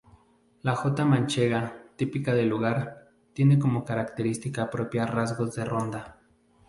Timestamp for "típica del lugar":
1.95-3.09